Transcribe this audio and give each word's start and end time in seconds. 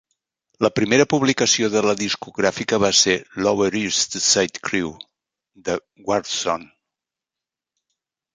La 0.65 0.69
primera 0.77 1.03
publicació 1.09 1.67
de 1.73 1.83
la 1.87 1.93
discogràfica 1.99 2.79
va 2.85 2.91
ser 3.01 3.15
"Lower 3.47 3.69
East 3.81 4.17
Side 4.29 4.63
Crew" 4.71 4.89
de 5.69 5.77
Warzone. 6.09 6.69